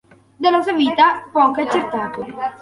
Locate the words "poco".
1.31-1.59